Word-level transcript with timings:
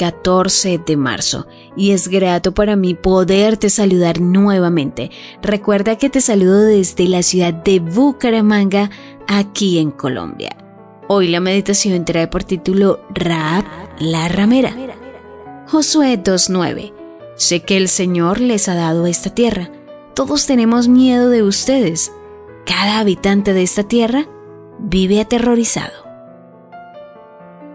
14 0.00 0.80
de 0.86 0.96
marzo 0.96 1.46
y 1.76 1.90
es 1.90 2.08
grato 2.08 2.54
para 2.54 2.74
mí 2.74 2.94
poderte 2.94 3.68
saludar 3.68 4.18
nuevamente. 4.18 5.10
Recuerda 5.42 5.96
que 5.96 6.08
te 6.08 6.22
saludo 6.22 6.62
desde 6.62 7.06
la 7.06 7.22
ciudad 7.22 7.52
de 7.52 7.80
Bucaramanga, 7.80 8.88
aquí 9.28 9.78
en 9.78 9.90
Colombia. 9.90 10.56
Hoy 11.06 11.28
la 11.28 11.40
meditación 11.40 12.06
trae 12.06 12.28
por 12.28 12.44
título 12.44 13.00
Raab 13.10 13.64
la 13.98 14.28
ramera. 14.28 14.74
Josué 15.68 16.18
2.9. 16.18 16.94
Sé 17.36 17.60
que 17.60 17.76
el 17.76 17.90
Señor 17.90 18.40
les 18.40 18.70
ha 18.70 18.74
dado 18.74 19.06
esta 19.06 19.34
tierra. 19.34 19.70
Todos 20.14 20.46
tenemos 20.46 20.88
miedo 20.88 21.28
de 21.28 21.42
ustedes. 21.42 22.10
Cada 22.64 23.00
habitante 23.00 23.52
de 23.52 23.64
esta 23.64 23.82
tierra 23.82 24.26
vive 24.78 25.20
aterrorizado. 25.20 25.92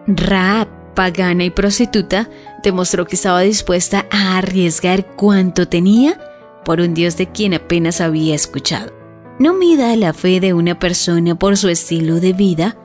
Raab 0.07 0.74
pagana 0.95 1.43
y 1.43 1.49
prostituta, 1.49 2.29
demostró 2.63 3.05
que 3.05 3.15
estaba 3.15 3.41
dispuesta 3.41 4.07
a 4.09 4.37
arriesgar 4.37 5.05
cuanto 5.15 5.67
tenía 5.67 6.19
por 6.63 6.79
un 6.79 6.93
Dios 6.93 7.17
de 7.17 7.27
quien 7.27 7.53
apenas 7.53 8.01
había 8.01 8.33
escuchado. 8.33 8.91
No 9.37 9.53
mida 9.53 9.95
la 9.95 10.13
fe 10.13 10.39
de 10.39 10.53
una 10.53 10.79
persona 10.79 11.37
por 11.37 11.57
su 11.57 11.69
estilo 11.69 12.19
de 12.19 12.33
vida 12.33 12.77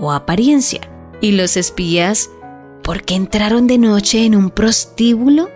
o 0.00 0.12
apariencia. 0.12 0.80
¿Y 1.20 1.32
los 1.32 1.56
espías 1.56 2.30
por 2.82 3.02
qué 3.02 3.16
entraron 3.16 3.66
de 3.66 3.78
noche 3.78 4.24
en 4.24 4.36
un 4.36 4.50
prostíbulo? 4.50 5.50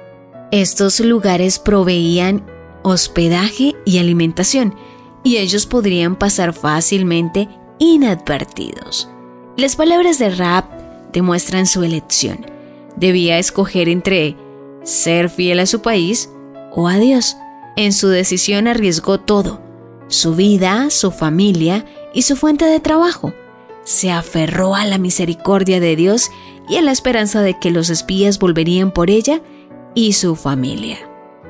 Estos 0.51 1.01
lugares 1.01 1.59
proveían 1.59 2.45
hospedaje 2.83 3.77
y 3.87 3.99
alimentación, 3.99 4.75
y 5.23 5.37
ellos 5.37 5.67
podrían 5.67 6.17
pasar 6.17 6.53
fácilmente 6.53 7.49
inadvertidos. 7.79 9.09
Las 9.57 9.77
palabras 9.77 10.19
de 10.19 10.31
Rap 10.31 10.82
demuestran 11.13 11.67
su 11.67 11.83
elección. 11.83 12.47
Debía 12.97 13.39
escoger 13.39 13.89
entre 13.89 14.37
ser 14.83 15.31
fiel 15.31 15.61
a 15.61 15.67
su 15.67 15.83
país 15.83 16.29
o 16.73 16.89
a 16.89 16.99
Dios. 16.99 17.37
En 17.77 17.93
su 17.93 18.09
decisión 18.09 18.67
arriesgó 18.69 19.19
todo, 19.19 19.61
su 20.09 20.35
vida, 20.35 20.91
su 20.91 21.11
familia 21.11 21.87
y 22.13 22.23
su 22.23 22.37
fuente 22.37 22.65
de 22.67 22.81
trabajo. 22.81 23.33
Se 23.85 24.11
aferró 24.11 24.75
a 24.75 24.85
la 24.85 24.99
misericordia 24.99 25.81
de 25.81 25.97
Dios 25.97 26.31
y 26.69 26.77
a 26.77 26.83
la 26.83 26.93
esperanza 26.93 27.43
de 27.43 27.59
que 27.59 27.71
los 27.71 27.91
espías 27.91 28.39
volverían 28.39 28.93
por 28.93 29.11
ella 29.11 29.41
y 29.95 30.13
su 30.13 30.37
familia. 30.37 30.99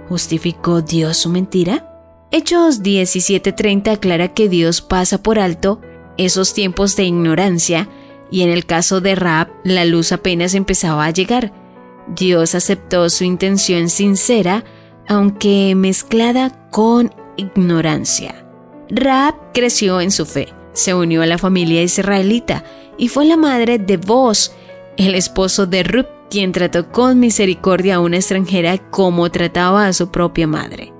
¿Justificó 0.08 0.82
Dios 0.82 1.16
su 1.16 1.28
mentira? 1.28 1.88
Hechos 2.30 2.82
17:30 2.82 3.92
aclara 3.92 4.28
que 4.28 4.48
Dios 4.48 4.80
pasa 4.80 5.22
por 5.22 5.38
alto 5.38 5.80
esos 6.16 6.54
tiempos 6.54 6.96
de 6.96 7.04
ignorancia 7.04 7.88
y 8.32 8.42
en 8.42 8.50
el 8.50 8.66
caso 8.66 9.00
de 9.00 9.14
Raab 9.14 9.48
la 9.62 9.84
luz 9.84 10.10
apenas 10.10 10.54
empezaba 10.54 11.04
a 11.04 11.10
llegar. 11.10 11.52
Dios 12.08 12.56
aceptó 12.56 13.08
su 13.10 13.22
intención 13.24 13.88
sincera, 13.88 14.64
aunque 15.06 15.74
mezclada 15.76 16.68
con 16.70 17.14
ignorancia. 17.36 18.44
Raab 18.88 19.34
creció 19.52 20.00
en 20.00 20.10
su 20.10 20.26
fe, 20.26 20.48
se 20.72 20.94
unió 20.94 21.22
a 21.22 21.26
la 21.26 21.38
familia 21.38 21.82
israelita 21.82 22.64
y 22.96 23.08
fue 23.08 23.26
la 23.26 23.36
madre 23.36 23.78
de 23.78 23.98
Boaz, 23.98 24.54
el 24.96 25.14
esposo 25.14 25.66
de 25.66 25.82
Ruth, 25.82 26.06
quien 26.30 26.52
trató 26.52 26.90
con 26.90 27.20
misericordia 27.20 27.96
a 27.96 28.00
una 28.00 28.16
extranjera 28.16 28.78
como 28.78 29.30
trataba 29.30 29.86
a 29.86 29.92
su 29.92 30.10
propia 30.10 30.46
madre. 30.46 30.92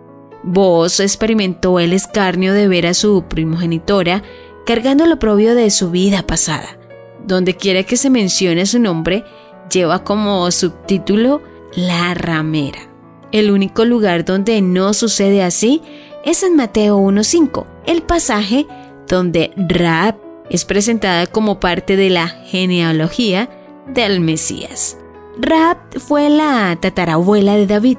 Boaz 0.43 1.01
experimentó 1.01 1.81
el 1.81 1.95
escarnio 1.95 2.53
de 2.53 2.69
ver 2.69 2.87
a 2.87 2.95
su 2.95 3.25
primogenitora 3.25 4.23
cargando 4.67 5.07
lo 5.07 5.19
propio 5.19 5.55
de 5.55 5.71
su 5.71 5.91
vida 5.91 6.27
pasada. 6.27 6.79
Donde 7.27 7.57
quiera 7.57 7.85
que 7.85 7.97
se 7.97 8.11
mencione 8.11 8.67
su 8.67 8.79
nombre, 8.79 9.25
lleva 9.71 10.05
como 10.05 10.51
subtítulo 10.51 11.43
La 11.75 12.15
ramera. 12.15 12.81
El 13.31 13.51
único 13.51 13.85
lugar 13.85 14.25
donde 14.25 14.61
no 14.61 14.93
sucede 14.93 15.43
así 15.43 15.83
es 16.25 16.43
en 16.43 16.57
Mateo 16.57 16.99
1.5, 16.99 17.67
el 17.87 18.03
pasaje 18.03 18.67
donde 19.09 19.53
Raab 19.57 20.17
es 20.51 20.65
presentada 20.65 21.27
como 21.27 21.59
parte 21.61 21.97
de 21.97 22.11
la 22.11 22.29
genealogía 22.29 23.49
del 23.87 24.21
Mesías. 24.21 24.99
Raab 25.39 25.79
fue 25.99 26.29
la 26.29 26.77
tatarabuela 26.81 27.57
de 27.57 27.67
David 27.67 27.99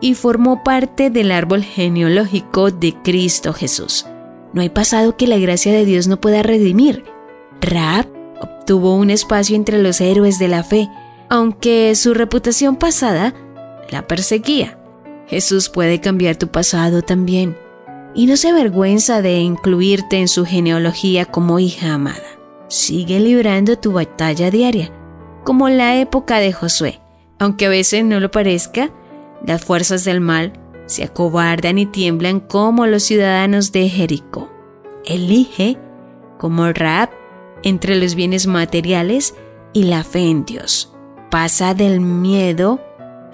y 0.00 0.14
formó 0.14 0.64
parte 0.64 1.10
del 1.10 1.30
árbol 1.30 1.62
genealógico 1.62 2.70
de 2.70 2.94
Cristo 3.04 3.52
Jesús. 3.52 4.06
No 4.52 4.60
hay 4.60 4.68
pasado 4.68 5.16
que 5.16 5.28
la 5.28 5.38
gracia 5.38 5.72
de 5.72 5.84
Dios 5.84 6.08
no 6.08 6.20
pueda 6.20 6.42
redimir. 6.42 7.04
Raab 7.60 8.06
obtuvo 8.42 8.94
un 8.96 9.10
espacio 9.10 9.56
entre 9.56 9.82
los 9.82 10.00
héroes 10.00 10.38
de 10.38 10.48
la 10.48 10.62
fe, 10.62 10.88
aunque 11.28 11.94
su 11.94 12.14
reputación 12.14 12.76
pasada 12.76 13.34
la 13.90 14.06
perseguía. 14.06 14.78
Jesús 15.26 15.68
puede 15.68 16.00
cambiar 16.00 16.36
tu 16.36 16.48
pasado 16.48 17.02
también, 17.02 17.56
y 18.14 18.26
no 18.26 18.36
se 18.36 18.50
avergüenza 18.50 19.22
de 19.22 19.38
incluirte 19.40 20.18
en 20.18 20.28
su 20.28 20.44
genealogía 20.44 21.24
como 21.24 21.58
hija 21.58 21.94
amada. 21.94 22.18
Sigue 22.68 23.20
librando 23.20 23.78
tu 23.78 23.92
batalla 23.92 24.50
diaria, 24.50 24.90
como 25.44 25.68
la 25.68 25.96
época 25.96 26.38
de 26.38 26.52
Josué. 26.52 27.00
Aunque 27.38 27.66
a 27.66 27.70
veces 27.70 28.04
no 28.04 28.20
lo 28.20 28.30
parezca, 28.30 28.90
las 29.46 29.64
fuerzas 29.64 30.04
del 30.04 30.20
mal 30.20 30.52
se 30.86 31.04
acobardan 31.04 31.78
y 31.78 31.86
tiemblan 31.86 32.40
como 32.40 32.86
los 32.86 33.02
ciudadanos 33.02 33.72
de 33.72 33.88
Jericó. 33.88 34.50
Elige, 35.04 35.78
como 36.38 36.70
Raab, 36.72 37.10
entre 37.62 37.96
los 37.96 38.14
bienes 38.14 38.46
materiales 38.46 39.34
y 39.72 39.84
la 39.84 40.04
fe 40.04 40.28
en 40.28 40.44
Dios. 40.44 40.92
Pasa 41.30 41.74
del 41.74 42.00
miedo 42.00 42.80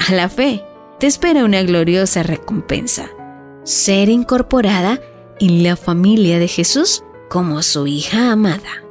a 0.06 0.12
la 0.12 0.28
fe. 0.28 0.64
Te 0.98 1.06
espera 1.06 1.44
una 1.44 1.62
gloriosa 1.62 2.22
recompensa. 2.22 3.08
Ser 3.64 4.08
incorporada 4.08 5.00
en 5.40 5.62
la 5.62 5.76
familia 5.76 6.38
de 6.38 6.48
Jesús 6.48 7.04
como 7.28 7.62
su 7.62 7.86
hija 7.86 8.32
amada. 8.32 8.84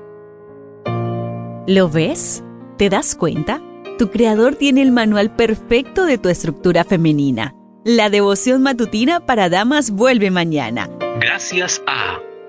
¿Lo 1.68 1.90
ves? 1.90 2.44
¿Te 2.78 2.90
das 2.90 3.16
cuenta? 3.16 3.62
Tu 3.98 4.09
creador 4.09 4.56
tiene 4.56 4.81
el 4.84 4.92
manual 4.92 5.36
perfecto 5.36 6.06
de 6.06 6.18
tu 6.18 6.30
estructura 6.30 6.84
femenina. 6.84 7.56
La 7.84 8.09
devoción 8.09 8.62
matutina 8.62 9.25
para 9.25 9.50
damas 9.50 9.92
vuelve 9.92 10.30
mañana. 10.30 10.90
Gracias 11.19 11.81
a 11.88 12.19